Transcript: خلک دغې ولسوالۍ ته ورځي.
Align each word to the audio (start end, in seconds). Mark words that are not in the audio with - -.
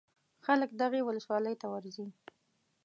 خلک 0.45 0.69
دغې 0.81 1.01
ولسوالۍ 1.03 1.55
ته 1.61 1.67
ورځي. 1.73 2.07